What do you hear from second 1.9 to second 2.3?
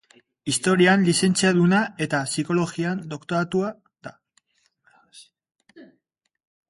eta